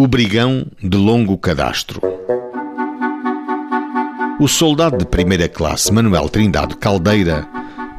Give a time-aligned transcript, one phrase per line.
[0.00, 2.00] O Brigão de Longo Cadastro.
[4.38, 7.48] O soldado de primeira classe Manuel Trindade Caldeira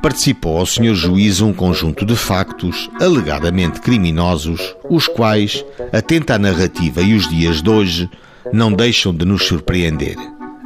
[0.02, 0.94] participou ao Sr.
[0.94, 7.62] Juiz um conjunto de factos alegadamente criminosos, os quais, atenta à narrativa e os dias
[7.62, 8.10] de hoje,
[8.54, 10.16] não deixam de nos surpreender.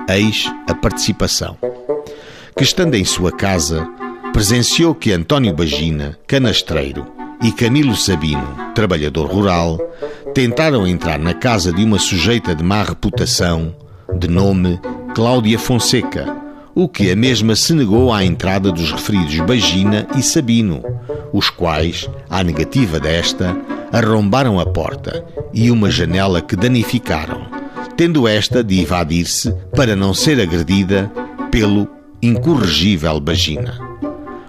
[0.08, 1.58] Eis a participação.
[2.56, 3.90] Que estando em sua casa,
[4.32, 9.78] presenciou que António Bagina, canastreiro, e Camilo Sabino, trabalhador rural,
[10.34, 13.76] tentaram entrar na casa de uma sujeita de má reputação,
[14.18, 14.80] de nome
[15.14, 16.34] Cláudia Fonseca,
[16.74, 20.82] o que a mesma se negou à entrada dos referidos Bagina e Sabino,
[21.34, 23.56] os quais, à negativa desta,
[23.92, 25.24] arrombaram a porta
[25.54, 27.46] e uma janela que danificaram,
[27.98, 31.12] tendo esta de evadir-se para não ser agredida
[31.52, 31.88] pelo
[32.22, 33.78] incorrigível Bagina.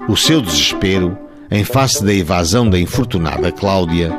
[0.09, 1.19] O seu desespero,
[1.55, 4.13] em face da evasão da infortunada Cláudia,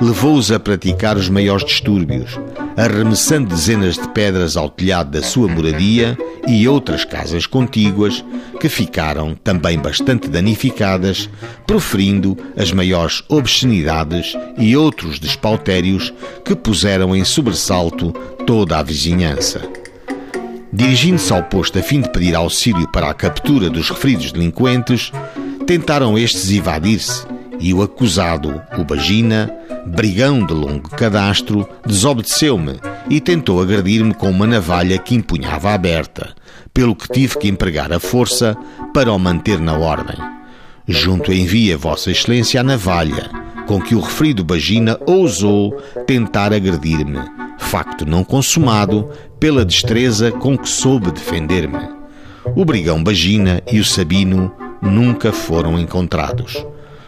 [0.00, 2.36] levou-os a praticar os maiores distúrbios,
[2.76, 8.24] arremessando dezenas de pedras ao telhado da sua moradia e outras casas contíguas,
[8.58, 11.30] que ficaram também bastante danificadas,
[11.64, 16.12] proferindo as maiores obscenidades e outros despautérios
[16.44, 18.10] que puseram em sobressalto
[18.44, 19.60] toda a vizinhança.
[20.72, 25.12] Dirigindo-se ao posto a fim de pedir auxílio para a captura dos referidos delinquentes,
[25.70, 27.24] tentaram estes evadir-se
[27.60, 29.48] e o acusado, o Bagina,
[29.86, 36.34] brigão de longo cadastro, desobedeceu-me e tentou agredir-me com uma navalha que empunhava aberta,
[36.74, 38.56] pelo que tive que empregar a força
[38.92, 40.16] para o manter na ordem.
[40.88, 43.30] Junto envia Vossa Excelência a navalha,
[43.68, 47.20] com que o referido Bagina ousou tentar agredir-me,
[47.58, 51.88] facto não consumado pela destreza com que soube defender-me.
[52.56, 56.64] O brigão Bagina e o Sabino nunca foram encontrados.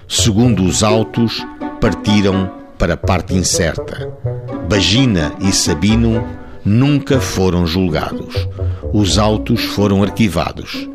[0.08, 1.44] Segundo os autos,
[1.80, 4.12] partiram para a parte incerta.
[4.68, 6.22] Bagina e Sabino
[6.64, 8.48] nunca foram julgados.
[8.92, 10.88] Os autos foram arquivados.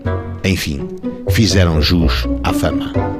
[0.43, 0.87] Enfim,
[1.29, 3.16] fizeram jus à fama.